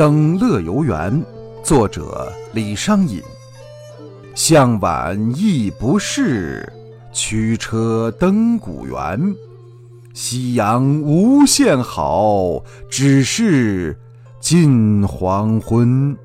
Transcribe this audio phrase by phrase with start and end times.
[0.00, 1.22] 登乐游原
[1.62, 3.20] 作者李商隐。
[4.34, 6.66] 向晚意不适
[7.12, 9.20] 驱车登古原
[10.14, 13.94] 夕阳无限好只是
[14.40, 16.16] 近黄昏。